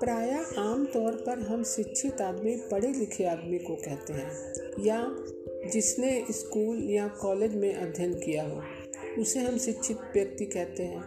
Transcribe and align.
प्राय 0.00 0.44
आम 0.58 0.86
तौर 0.86 1.12
पर 1.12 1.38
हम 1.38 1.64
शिक्षित 1.64 2.20
आदमी 2.20 2.56
पढ़े 2.56 2.92
लिखे 2.92 3.24
आदमी 3.24 3.58
को 3.58 3.74
कहते 3.74 4.12
हैं, 4.12 4.52
या 4.86 5.16
जिसने 5.70 6.26
स्कूल 6.30 6.90
या 6.90 7.08
कॉलेज 7.08 7.54
में 7.54 7.74
अध्ययन 7.74 8.14
किया 8.14 8.44
हो। 8.44 8.62
उसे 9.18 9.40
हम 9.40 9.58
शिक्षित 9.58 9.96
व्यक्ति 9.96 10.44
कहते 10.44 10.82
हैं। 10.82 11.02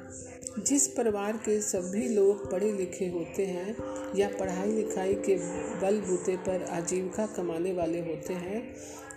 जिस 0.60 0.88
परिवार 0.88 1.34
के 1.34 1.62
सभी 1.62 2.10
लोग 2.10 2.52
पढ़े 2.52 2.72
लिखे 2.72 3.06
होते 3.06 3.46
हैं 3.46 3.76
या 4.16 4.30
पढ़ाई 4.40 4.72
लिखाई 4.72 5.14
के 5.14 5.36
बल 5.82 6.02
बूते 6.02 6.38
पर 6.38 6.64
आजीविका 6.64 7.26
कमाने 7.26 7.74
वाले 7.74 8.00
होते 8.00 8.34
हैं, 8.34 8.76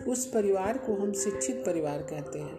उस 0.08 0.26
परिवार 0.26 0.78
को 0.78 0.94
हम 0.94 1.12
शिक्षित 1.12 1.56
परिवार 1.56 1.98
कहते 1.98 2.38
हैं। 2.38 2.58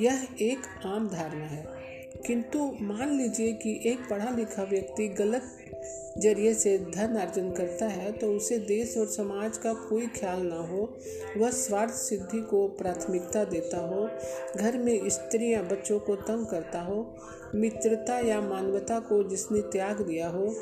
यह 0.00 0.28
एक 0.42 0.86
आम 0.86 1.08
धारणा 1.08 1.44
है। 1.44 1.84
किंतु 2.26 2.76
मान 2.80 3.18
लीजिए 3.18 3.52
कि 3.52 3.82
एक 3.86 3.98
पढ़ा 4.10 4.30
लिखा 4.30 4.62
व्यक्ति 4.62 5.08
गलत 5.08 5.42
ज़रिए 6.18 6.54
से 6.54 6.78
धन 6.78 7.16
अर्जन 7.16 7.50
करता 7.50 7.86
है 7.86 8.12
तो 8.12 8.26
उसे 8.32 8.58
देश 8.58 8.96
और 8.96 9.06
समाज 9.06 9.58
का 9.58 9.72
कोई 9.88 10.06
ख्याल 10.06 10.42
ना 10.42 10.56
हो। 10.56 10.96
वह 11.36 11.50
स्वार्थ 11.50 11.92
सिद्धि 11.92 12.40
को 12.40 12.68
प्राथमिकता 12.68 13.44
देता 13.44 13.78
हो। 13.78 14.08
घर 14.56 14.78
में 14.78 15.08
स्त्री 15.08 15.52
या 15.52 15.62
बच्चों 15.62 15.98
को 15.98 16.16
तंग 16.16 16.46
करता 16.46 16.80
हो। 16.80 17.16
मित्रता 17.54 18.18
या 18.18 18.40
मानवता 18.40 18.98
को 19.00 19.22
जिसने 19.24 19.60
त्याग 19.60 20.00
दिया 20.00 20.28
हो 20.28 20.54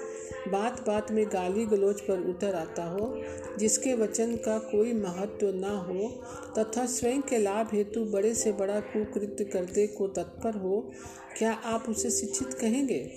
बात 0.48 0.81
बात 0.87 1.11
में 1.12 1.27
गाली 1.27 1.65
गलोच 1.67 2.01
पर 2.01 2.20
उतर 2.20 2.55
आता 2.55 2.84
हो, 2.84 3.23
जिसके 3.59 3.95
वचन 3.95 4.36
का 4.36 4.59
कोई 4.59 4.92
महत्व 4.92 5.53
ना 5.55 5.70
हो, 5.79 6.09
तथा 6.59 6.86
स्वयं 6.86 7.20
के 7.23 7.39
लाभ 7.39 7.69
हेतु 7.73 8.05
बड़े 8.05 8.34
से 8.34 8.53
बड़ा 8.53 8.81
कुकृत्य 8.81 9.45
करने 9.45 9.86
को 9.86 10.09
तत्पर 10.09 10.55
हो। 10.55 10.91
क्या 11.39 11.53
आप 11.53 11.84
उसे 11.89 12.11
शिक्षित 12.11 12.55
कहेंगे? 12.55 13.11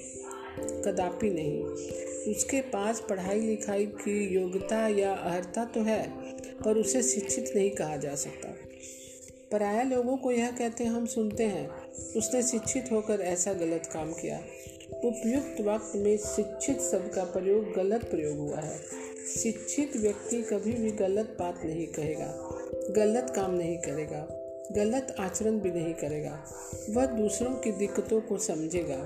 कदापि 0.57 1.29
नहीं। 1.29 1.63
उसके 2.33 2.61
पास 2.61 3.03
पढ़ाई 3.09 3.39
लिखाई 3.39 3.85
की 3.85 4.35
योग्यता 4.35 4.87
या 4.87 5.13
अर्हता 5.13 5.65
तो 5.65 5.81
है, 5.81 6.03
पर 6.63 6.77
उसे 6.77 7.03
शिक्षित 7.03 7.51
नहीं 7.55 7.71
कहा 7.71 7.97
जा 7.97 8.15
सकता। 8.15 8.53
पराया 9.51 9.83
लोगों 9.83 10.17
को 10.17 10.31
यह 10.31 10.51
कहते 10.51 10.83
हम 10.83 11.05
सुनते 11.05 11.43
हैं, 11.43 11.69
उसने 12.17 12.41
शिक्षित 12.43 12.91
होकर 12.91 13.21
ऐसा 13.21 13.53
गलत 13.53 13.89
काम 13.93 14.13
किया। 14.13 14.39
उपयुक्त 15.03 15.61
वक्त 15.61 15.95
में 15.95 16.17
शिक्षित 16.17 16.81
शब्द 16.81 17.11
का 17.13 17.23
प्रयोग 17.23 17.71
गलत 17.73 18.03
प्रयोग 18.03 18.37
हुआ 18.37 18.59
है। 18.59 18.77
शिक्षित 19.35 19.95
व्यक्ति 19.97 20.41
कभी 20.41 20.71
भी 20.71 20.91
गलत 20.91 21.35
बात 21.39 21.61
नहीं 21.65 21.87
कहेगा, 21.87 22.27
गलत 22.95 23.33
काम 23.35 23.53
नहीं 23.53 23.77
करेगा, 23.77 24.27
गलत 24.71 25.15
आचरण 25.19 25.59
भी 25.59 25.71
नहीं 25.71 25.93
करेगा। 25.93 26.43
वह 26.89 27.05
दूसरों 27.05 27.53
की 27.55 27.71
दिक्कतों 27.71 28.21
को 28.21 28.37
समझेगा। 28.37 28.97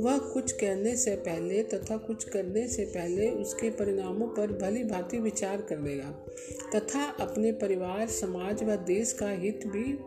वह 0.00 0.18
कुछ 0.18 0.52
कहने 0.52 0.96
से 0.96 1.14
पहले 1.16 1.62
तथा 1.62 1.96
कुछ 1.96 2.24
करने 2.24 2.68
से 2.68 2.84
पहले 2.84 3.30
उसके 3.30 3.70
परिणामों 3.70 4.28
पर 4.28 4.52
भली 4.52 4.84
भांति 4.84 5.18
विचार 5.18 5.62
कर 5.62 5.78
लेगा, 5.78 6.26
तथा 6.74 7.04
अपने 7.20 7.52
परिवार, 7.52 8.06
समाज 8.08 8.62
व 8.62 8.76
देश 8.76 9.12
का 9.12 9.30
हित 9.30 9.66
भी 9.66 9.98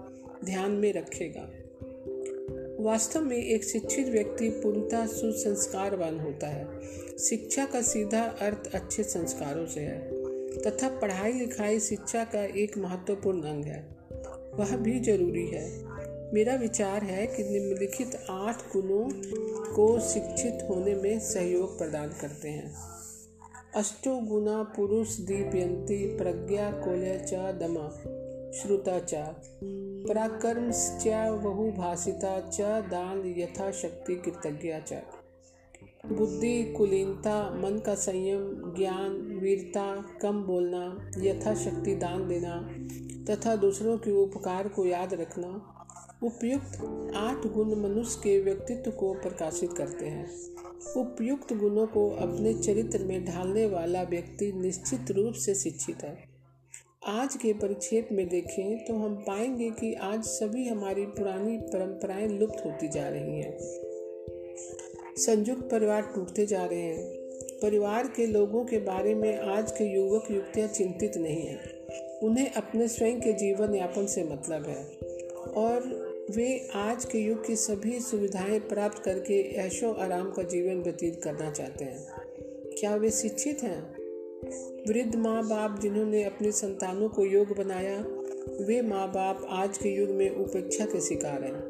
ध्यान 0.46 0.72
में 0.72 0.94
रखेगा। 0.94 1.50
वास्तव 2.80 3.22
में 3.22 3.38
एक 3.38 3.64
शिक्षित 3.64 4.08
व्यक्ति 4.08 4.50
पूर्णतः 4.50 5.06
सुसंस्कारवान 5.06 6.20
होता 6.20 6.48
है। 6.48 6.68
शिक्षा 7.20 7.66
का 7.66 7.82
सीधा 7.82 8.24
अर्थ 8.42 8.72
अच्छे 8.74 9.04
संस्कारों 9.04 9.66
से 9.66 9.80
है, 9.80 10.00
तथा 10.62 10.90
पढ़ाई 11.00 11.34
लिखाई 11.34 11.80
शिक्षा 11.80 12.24
का 12.24 12.44
एक 12.44 12.78
महत्वपूर्ण 12.78 13.42
अंग 13.42 13.66
है। 13.66 13.98
वह 14.56 14.76
भी 14.78 15.00
ज़रूरी 15.00 15.48
है। 15.48 15.93
मेरा 16.34 16.56
विचार 16.56 17.04
है 17.04 17.28
कि 17.28 17.44
निम्नलिखित 17.44 18.26
आठ 18.30 18.58
गुणों 18.58 19.10
को 19.76 20.00
शिक्षित 20.00 20.68
होने 20.70 20.96
में 20.96 21.20
सहयोग 21.20 21.78
प्रदान 21.78 22.10
करते 22.10 22.50
हैं। 22.50 22.74
अष्टो 23.76 24.18
गुना 24.18 24.64
पुरुष 24.64 25.18
दीपयंती 25.18 26.18
प्रज्ञा 26.18 26.72
कोल्य 26.72 27.26
च 27.28 27.34
दमा, 27.34 27.90
श्रुता 28.52 29.00
च 29.00 29.14
पराक्रम 30.10 30.72
बहु 31.38 31.72
भाषिता 31.72 32.40
च, 32.40 32.62
दान 32.62 33.34
यथाशक्ति 33.38 34.16
कृतज्ञा 34.16 34.80
च। 34.80 34.94
बुद्धि, 36.06 36.74
कुलीनता, 36.78 37.50
मन 37.50 37.80
का 37.86 37.96
संयम, 37.96 38.74
ज्ञान, 38.78 39.12
वीरता, 39.42 40.06
कम 40.22 40.44
बोलना 40.44 41.12
यथाशक्ति 41.18 41.96
दान 41.96 42.28
देना, 42.28 42.70
तथा 43.30 43.56
दूसरों 43.56 43.98
के 43.98 44.12
उपकार 44.12 44.68
को 44.68 44.86
याद 44.86 45.14
रखना 45.14 45.70
उपयुक्त 46.24 46.82
आठ 47.16 47.48
गुण 47.48 47.76
मनुष्य 47.76 48.20
के 48.24 48.40
व्यक्तित्व 48.40 48.92
को 48.92 49.14
प्रकाशित 49.14 49.74
करते 49.74 50.06
हैं। 50.06 50.30
उपयुक्त 50.98 51.54
गुणों 51.54 51.88
को 51.88 52.10
अपने 52.10 52.54
चरित्र 52.54 53.04
में 53.04 53.26
ढालने 53.26 53.66
वाला 53.66 54.04
व्यक्ति 54.04 54.52
निश्चित 54.52 55.12
रूप 55.12 55.34
से 55.34 55.56
शिक्षित 55.56 56.04
है। 56.04 56.18
आज 57.08 57.36
के 57.36 57.54
परिक्षेप 57.54 58.10
में 58.12 58.30
देखें 58.30 58.86
तो 58.86 58.94
हम 58.94 59.16
पाएँगे 59.16 59.70
कि 59.70 59.94
आज 59.94 60.24
सभी 60.24 60.68
हमारी 60.68 61.06
पुरानी 61.06 61.58
परंपराएँ 61.58 62.28
लुप्त 62.28 62.66
होती 62.66 62.88
जा 62.88 63.10
रही 63.10 63.40
हैं। 63.40 63.58
संयुक्त 65.18 65.70
परिवार 65.72 66.02
टूटते 66.02 66.46
जा 66.46 66.66
रहे 66.66 66.82
हैं। 66.82 67.14
परिवार 67.62 68.08
के 68.08 68.26
लोगों 68.26 68.66
के 68.66 68.78
बारे 68.78 69.16
में 69.16 69.38
आज 69.38 69.72
के 69.72 69.84
युवक 69.84 70.28
युवतियाँ 70.32 70.68
चिंतित 70.68 71.18
नहीं 71.18 71.42
हैं। 71.42 71.60
उन्हें 72.20 72.52
अपने 72.52 72.88
स्वयं 72.88 73.22
के 73.22 73.34
जीवन 73.34 73.76
यापन 73.76 74.06
से 74.06 74.24
मतलब 74.24 74.64
है। 74.66 75.14
और 75.44 76.13
वे 76.32 76.70
आज 76.76 77.06
के 77.06 77.18
युग 77.18 77.48
की 77.48 77.56
सभी 77.56 78.00
सुविधाएँ 78.00 78.60
प्राप्त 78.60 79.04
करके 79.04 79.42
ऐशो 79.42 79.94
आराम 79.94 80.32
का 80.32 80.44
जीवन 80.44 80.82
व्यतीत 80.82 81.22
करना 81.24 81.52
चाहते 81.52 81.86
हैं। 81.86 82.08
क्या 82.80 82.96
वे 82.96 83.12
शिक्षित 83.12 83.64
हैं? 83.64 83.96
वृद्ध 84.88 85.16
माँ 85.16 85.50
बाप 85.50 85.80
जिन्होंने 85.82 86.24
अपने 86.24 86.52
संतानों 86.52 87.10
को 87.10 87.26
योग 87.26 87.58
बनाया, 87.58 88.06
वे 88.66 88.82
माँ 88.82 89.12
बाप 89.12 89.48
आज 89.50 89.78
के 89.78 89.90
युग 89.90 90.10
में 90.10 90.36
उपेक्षा 90.36 90.86
के 90.86 91.02
शिकार 91.02 91.44
हैं। 91.44 91.62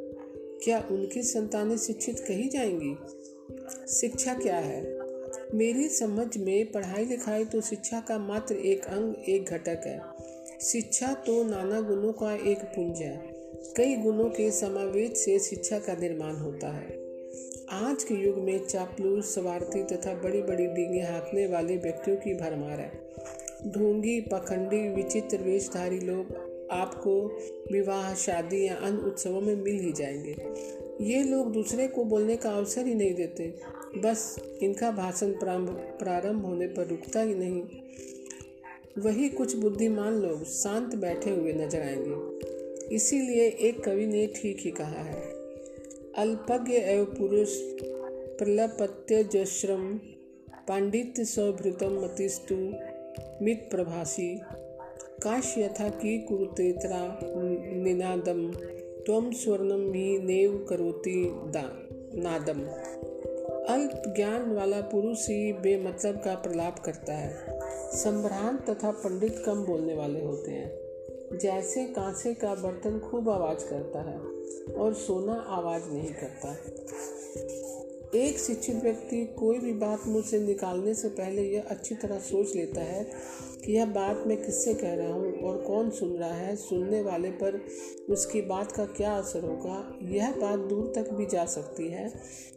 क्या 0.63 0.87
उनकी 0.91 1.23
संतानें 1.23 1.77
शिक्षित 1.77 2.19
कही 2.19 2.49
जाएँगी? 2.49 2.95
शिक्षा 3.87 4.33
क्या 4.33 4.57
है? 4.57 4.99
मेरी 5.53 5.89
समझ 5.89 6.37
में 6.37 6.71
पढ़ाई 6.71 7.05
लिखाई 7.05 7.45
तो 7.45 7.61
शिक्षा 7.61 7.99
का 7.99 8.17
मात्र 8.17 8.55
एक 8.55 8.85
अंग, 8.85 9.15
एक 9.29 9.45
घटक 9.45 9.81
है। 9.85 10.01
शिक्षा 10.61 11.13
तो 11.13 11.43
नाना 11.43 11.81
गुणों 11.81 12.13
का 12.13 12.35
एक 12.35 12.59
पुंज 12.59 12.97
है। 12.97 13.32
कई 13.65 13.95
गुणों 13.95 14.29
के 14.29 14.51
समावेश 14.51 15.11
से 15.17 15.39
शिक्षा 15.39 15.79
का 15.79 15.93
निर्माण 15.93 16.35
होता 16.35 16.67
है। 16.67 17.03
आज 17.71 18.03
के 18.03 18.13
युग 18.13 18.37
में 18.37 18.65
चापलूस, 18.65 19.33
स्वार्थी 19.33 19.83
तथा 19.83 20.13
बड़ी 20.13 20.41
बड़ी 20.41 20.65
डींगे 20.65 20.99
हाँकने 20.99 21.47
वाले 21.47 21.77
व्यक्तियों 21.77 22.17
की 22.17 22.33
भरमार 22.33 22.79
है। 22.79 22.91
ढोंगी, 23.67 24.21
पखंडी, 24.21 24.89
विचित्र, 24.89 25.37
वेशधारी 25.37 25.99
लोग 25.99 26.33
आपको 26.71 27.37
विवाह, 27.71 28.13
शादी 28.13 28.67
या 28.67 28.75
अन्य 28.75 29.01
उत्सवों 29.01 29.41
में 29.41 29.55
मिल 29.55 29.79
ही 29.79 29.91
जाएँगे। 29.91 30.35
ये 31.01 31.23
लोग 31.23 31.51
दूसरे 31.51 31.87
को 31.87 32.03
बोलने 32.03 32.35
का 32.35 32.49
अवसर 32.51 32.85
ही 32.85 32.95
नहीं 32.95 33.13
देते। 33.13 33.59
बस 33.97 34.39
इनका 34.63 34.91
भाषण 34.91 35.31
प्रारंभ 35.41 36.45
होने 36.45 36.67
पर 36.67 36.87
रुकता 36.87 37.21
ही 37.21 37.35
नहीं। 37.35 37.63
वही 38.97 39.29
कुछ 39.29 39.55
बुद्धिमान 39.55 40.13
लोग 40.13 40.43
शांत 40.43 40.95
बैठे 40.95 41.29
हुए 41.29 41.53
नज़र 41.53 41.81
आएँगे। 41.81 42.42
इसीलिए 42.93 43.47
एक 43.47 43.83
कवि 43.83 44.07
ने 44.07 44.27
ठीक 44.27 44.57
ही 44.59 44.71
कहा 44.71 45.03
है। 45.03 45.21
अल्पज्ञ 46.17 46.73
एव 46.73 47.05
पुरुष 47.05 47.49
प्रलपत्य 48.39 49.23
जश्रम 49.23 49.99
पांडित्य 50.67 51.25
सौभृतम 51.25 51.99
मतिस्तु 52.03 52.55
मित 53.41 53.67
प्रभासी 53.71 54.41
काश 55.23 55.57
यथा 55.57 55.89
की 55.89 56.19
कुरुतेतरा 56.19 57.19
निनादम 57.23 58.51
तम 59.07 59.31
स्वर्णम 59.31 59.93
ही 59.93 60.17
नेव 60.19 60.65
करोति 60.69 61.31
नादम 62.15 62.61
अल्प 63.73 64.03
ज्ञान 64.07 64.51
वाला 64.51 64.81
पुरुष 64.81 65.29
ही 65.29 65.53
बेमतलब 65.53 66.15
का 66.15 66.35
प्रलाप 66.35 66.79
करता 66.79 67.13
है। 67.13 67.59
संभ्रांत 67.95 68.69
तथा 68.69 68.91
पंडित 68.91 69.43
कम 69.45 69.65
बोलने 69.65 69.93
वाले 69.93 70.21
होते 70.21 70.51
हैं। 70.51 70.82
जैसे 71.33 71.83
कांसे 71.85 72.33
का 72.33 72.53
बर्तन 72.55 72.99
खूब 72.99 73.29
आवाज़ 73.29 73.65
करता 73.69 74.01
है 74.01 74.17
और 74.73 74.93
सोना 74.93 75.33
आवाज़ 75.49 75.89
नहीं 75.89 76.13
करता। 76.13 76.55
एक 78.15 78.37
शिक्षित 78.39 78.75
व्यक्ति 78.75 79.23
कोई 79.39 79.59
भी 79.59 79.71
बात 79.73 80.01
मुझसे 80.07 80.39
निकालने 80.39 80.93
से 80.93 81.09
पहले 81.09 81.41
यह 81.43 81.63
अच्छी 81.67 81.95
तरह 81.95 82.19
सोच 82.19 82.55
लेता 82.55 82.81
है 82.81 83.03
कि 83.65 83.71
यह 83.71 83.85
बात 83.85 84.23
मैं 84.27 84.37
किससे 84.37 84.73
कह 84.73 84.93
रहा 84.93 85.13
हूँ 85.13 85.31
और 85.41 85.57
कौन 85.57 85.89
सुन 85.89 86.15
रहा 86.17 86.33
है, 86.33 86.55
सुनने 86.55 87.01
वाले 87.01 87.29
पर 87.31 87.59
उसकी 88.09 88.41
बात 88.41 88.71
का 88.71 88.85
क्या 88.87 89.13
असर 89.13 89.43
होगा, 89.43 89.99
यह 90.01 90.31
बात 90.31 90.59
दूर 90.59 90.91
तक 90.95 91.11
भी 91.13 91.25
जा 91.25 91.45
सकती 91.45 91.87
है 91.89 92.09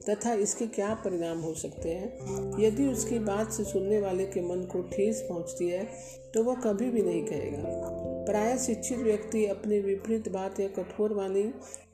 तथा 0.09 0.35
इसके 0.35 0.67
क्या 0.67 0.93
परिणाम 0.95 1.39
हो 1.39 1.55
सकते 1.55 1.91
हैं। 1.91 2.65
यदि 2.65 2.87
उसकी 2.87 3.19
बात 3.19 3.53
से 3.53 3.65
सुनने 3.65 4.01
वाले 4.01 4.27
के 4.27 4.41
मन 4.41 4.65
को 4.65 4.83
ठेस 4.89 5.27
पहुँचती 5.29 5.69
है 5.69 5.89
तो 6.35 6.45
वह 6.45 6.61
कभी 6.61 6.91
भी 6.91 7.03
नहीं 7.03 7.25
कहेगा। 7.27 8.06
प्राय 8.27 8.57
शिक्षित 8.59 8.99
व्यक्ति 8.99 9.45
अपनी 9.47 9.79
विपरीत 9.81 10.29
बात 10.29 10.61
या 10.61 10.69
कठोर 10.69 11.13
वाणी 11.15 11.43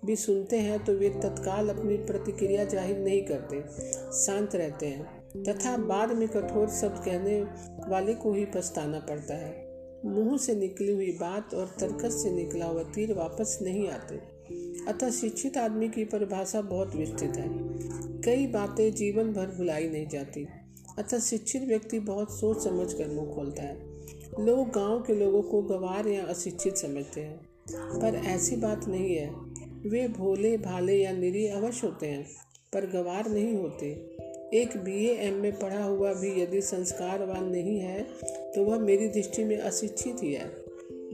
भी 0.05 0.17
सुनते 0.17 0.59
हैं 0.59 0.85
तो 0.85 0.93
वे 0.93 1.09
तत्काल 1.23 1.69
अपनी 1.69 1.97
प्रतिक्रिया 1.97 2.65
ज़ाहिर 2.65 2.99
नहीं 2.99 3.23
करते, 3.23 3.61
शांत 4.17 4.55
रहते 4.55 4.87
हैं, 4.87 5.43
तथा 5.43 5.77
बाद 5.77 6.13
में 6.13 6.29
कठोर 6.29 6.69
शब्द 6.71 7.05
कहने 7.05 7.41
वाले 7.91 8.15
को 8.15 8.33
ही 8.33 8.45
पछताना 8.45 8.99
पड़ता 8.99 9.35
है। 9.35 9.53
मुँह 10.07 10.37
से 10.37 10.55
निकली 10.55 10.93
हुई 10.93 11.11
बात 11.13 11.55
और 11.55 11.67
तर्कस 11.81 12.23
से 12.23 12.31
निकला 12.31 12.67
हुआ 12.67 12.83
तीर 12.83 13.13
वापस 13.15 13.59
नहीं 13.63 13.89
आते। 13.89 14.21
अतः 14.89 15.11
शिक्षित 15.11 15.57
आदमी 15.57 15.89
की 15.89 16.05
परिभाषा 16.05 16.61
बहुत 16.63 16.97
विस्तृत 16.97 17.37
है। 17.37 17.49
कई 18.25 18.47
बातें 18.47 18.93
जीवन 18.95 19.33
भर 19.33 19.57
भुलाई 19.59 19.89
नहीं 19.89 20.09
जाती। 20.09 20.47
अतः 20.99 21.19
शिक्षित 21.21 21.63
व्यक्ति 21.63 21.99
बहुत 22.01 22.39
सोच 22.41 22.65
समझ 22.65 22.93
कर 22.93 23.09
मुँह 23.09 23.35
खोलता 23.35 23.63
है। 23.63 23.92
लोग 24.41 24.69
गाँव 24.69 25.03
के 25.03 25.15
लोगों 25.15 25.43
को 25.43 25.63
गवार 25.63 26.07
या 26.09 26.25
अशिक्षित 26.25 26.77
समझते 26.77 27.21
हैं। 27.21 27.41
पर 27.73 28.15
ऐसी 28.27 28.57
बात 28.57 28.89
नहीं 28.89 29.15
है। 29.17 29.31
वे 29.87 30.09
भोले, 30.09 30.57
भाले 30.57 30.97
या 30.97 31.13
निरी 31.13 31.47
अवश्य 31.47 31.87
होते 31.87 32.07
हैं, 32.07 32.27
पर 32.73 32.87
गवार 32.87 33.29
नहीं 33.31 33.55
होते। 33.55 33.87
एक 34.55 34.77
बी 34.77 35.09
एम 35.09 35.35
में 35.35 35.59
पढ़ा 35.59 35.85
हुआ 35.85 36.13
भी 36.13 36.43
यदि 36.43 36.61
संस्कारवान 36.61 37.45
नहीं 37.45 37.79
है 37.79 38.03
तो 38.55 38.65
वह 38.65 38.79
मेरी 38.79 39.09
दृष्टि 39.09 39.45
में 39.45 39.59
अशिक्षित 39.59 40.17
ही 40.23 40.33
है। 40.33 40.45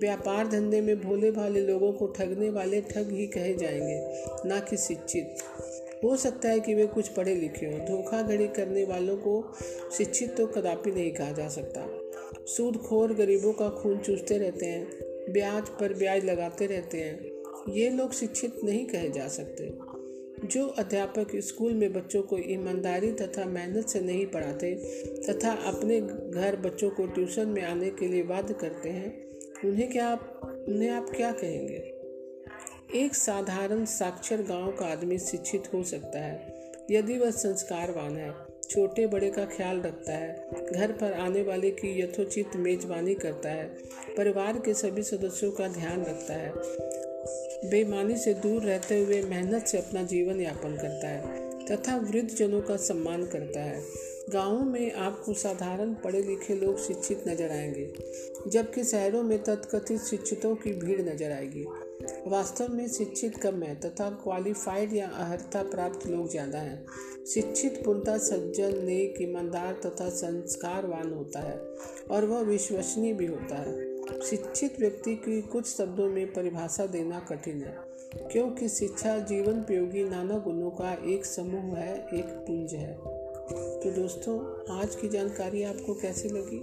व्यापार 0.01 0.49
धंधे 0.49 0.81
में 0.81 1.01
भोले, 1.01 1.31
भाले 1.31 1.61
लोगों 1.61 1.93
को 1.93 2.07
ठगने 2.07 2.51
वाले 2.51 2.81
ठग 2.81 3.11
ही 3.13 3.27
कहे 3.27 3.55
जाएँगे, 3.55 4.09
ना 4.49 4.61
कि 4.61 4.77
शिक्षित। 4.77 5.37
हो 6.05 6.17
सकता 6.17 6.49
है 6.49 6.61
कि 6.61 6.75
वे 6.75 6.87
कुछ 6.87 7.09
पढ़े 7.09 7.35
लिखे 7.35 7.67
हों। 7.67 7.87
धोखाधड़ी 7.87 8.49
करने 8.49 8.85
वालों 8.85 9.17
को 9.17 9.53
शिक्षित 9.99 10.37
तो 10.37 10.47
कदापि 10.47 10.91
नहीं 10.91 11.11
कहा 11.13 11.33
जा 11.33 11.49
सकता। 11.49 11.98
सूदखोर 12.49 13.13
गरीबों 13.13 13.53
का 13.53 13.69
खून 13.69 13.99
चूसते 13.99 14.39
रहते 14.39 14.67
हैं, 14.67 14.89
ब्याज 15.33 15.69
पर 15.69 15.95
ब्याज 15.95 16.25
लगाते 16.25 16.67
रहते 16.67 16.99
हैं। 16.99 17.31
ये 17.69 17.91
लोग 17.91 18.13
शिक्षित 18.13 18.61
नहीं 18.65 18.87
कहे 18.87 19.11
जा 19.11 19.29
सकते। 19.29 19.79
जो 20.47 20.67
अध्यापक 20.67 21.37
स्कूल 21.37 21.73
में 21.73 21.93
बच्चों 21.93 22.23
को 22.23 22.39
ईमानदारी 22.39 23.13
तथा 23.13 23.45
मेहनत 23.45 23.89
से 23.89 24.01
नहीं 24.01 24.27
पढ़ाते 24.27 24.75
तथा 25.29 25.51
अपने 25.51 26.01
घर 26.31 26.57
बच्चों 26.57 26.91
को 26.91 27.07
ट्यूशन 27.07 27.49
में 27.49 27.63
आने 27.63 27.91
के 27.91 28.09
लिए 28.09 28.23
बाध्य 28.23 28.55
करते 28.55 28.89
हैं, 28.89 29.31
उन्हें 29.65 29.91
क्या 29.91 30.07
आप, 30.07 30.41
उन्हें 30.69 30.91
आप 30.91 31.11
क्या 31.17 31.33
कहेंगे? 31.33 31.95
एक 32.95 33.15
साधारण 33.15 33.85
साक्षर 33.85 34.43
गाँव 34.43 34.73
का 34.73 34.87
आदमी 34.87 35.19
शिक्षित 35.19 35.63
हो 35.75 35.83
सकता 35.83 36.19
है, 36.19 36.71
यदि 36.91 37.19
वह 37.19 37.31
संस्कारवान 37.31 38.17
है। 38.17 38.48
छोटे 38.71 39.07
बड़े 39.07 39.31
का 39.31 39.45
ख्याल 39.45 39.81
रखता 39.81 40.13
है। 40.13 40.73
घर 40.73 40.93
पर 40.93 41.13
आने 41.13 41.43
वाले 41.43 41.71
की 41.71 42.01
यथोचित 42.03 42.57
मेजबानी 42.57 43.15
करता 43.15 43.49
है। 43.49 43.67
परिवार 44.17 44.59
के 44.59 44.75
सभी 44.75 45.03
सदस्यों 45.03 45.51
का 45.53 45.69
ध्यान 45.69 46.05
रखता 46.05 46.35
है। 46.35 46.53
बेईमानी 47.71 48.17
से 48.17 48.35
दूर 48.35 48.63
रहते 48.63 49.01
हुए 49.01 49.23
मेहनत 49.23 49.67
से 49.67 49.79
अपना 49.79 50.03
जीवन 50.03 50.41
यापन 50.41 50.77
करता 50.77 51.09
है 51.09 51.67
तथा 51.67 51.97
वृद्ध 51.97 52.29
जनों 52.31 52.61
का 52.61 52.77
सम्मान 52.77 53.25
करता 53.27 53.61
है। 53.61 53.83
गाँवों 54.31 54.65
में 54.65 54.93
आपको 54.93 55.35
साधारण 55.35 55.95
पढ़े 55.95 56.23
लिखे 56.23 56.55
लोग 56.55 56.79
शिक्षित 56.79 57.25
नज़र 57.29 57.51
आएँगे, 57.51 57.93
जबकि 58.47 58.85
शहरों 58.85 59.23
में 59.23 59.39
तथकथित 59.43 60.01
शिक्षितों 60.01 60.55
की 60.55 60.73
भीड़ 60.73 61.01
नज़र 61.03 61.33
आएगी। 61.33 61.65
वास्तव 62.01 62.73
में 62.73 62.87
शिक्षित 62.89 63.37
कम 63.37 63.63
है 63.63 63.75
तथा 63.81 64.09
क्वालिफाइड 64.23 64.93
या 64.93 65.07
अहर्ता 65.09 65.63
प्राप्त 65.63 66.07
लोग 66.07 66.29
ज़्यादा 66.29 66.59
हैं। 66.59 66.85
शिक्षित 67.27 67.81
पूर्णतः 67.85 68.19
सज्जन, 68.19 68.75
नेक, 68.85 69.17
ईमानदार 69.23 69.81
तथा 69.87 70.09
संस्कारवान 70.09 71.13
होता 71.13 71.41
है 71.41 71.59
और 72.11 72.25
वह 72.25 72.41
विश्वसनीय 72.41 73.13
भी 73.13 73.27
होता 73.27 73.57
है। 73.57 74.21
शिक्षित 74.21 74.79
व्यक्ति 74.81 75.15
की 75.17 75.41
कुछ 75.43 75.67
शब्दों 75.67 76.09
में 76.09 76.33
परिभाषा 76.33 76.87
देना 76.87 77.19
कठिन 77.21 77.63
है, 77.63 77.75
क्योंकि 78.33 78.69
शिक्षा 78.69 79.19
जीवन 79.19 79.61
उपयोगी 79.61 80.05
नाना 80.05 80.39
गुणों 80.39 80.71
का 80.71 80.93
एक 81.07 81.27
समूह 81.27 81.77
है, 81.77 81.97
एक 81.97 82.25
पुंज 82.47 82.75
है। 82.75 82.95
तो 82.95 83.91
दोस्तों, 83.91 84.39
आज 84.79 84.95
की 84.95 85.09
जानकारी 85.09 85.63
आपको 85.63 85.95
कैसी 85.95 86.29
लगी? 86.29 86.63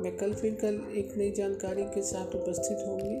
मैं 0.00 0.16
कल 0.16 0.34
फिर 0.34 0.54
कल 0.54 0.80
एक 0.96 1.16
नई 1.16 1.30
जानकारी 1.30 1.84
के 1.84 2.02
साथ 2.02 2.34
उपस्थित 2.36 2.86
होंगी। 2.88 3.20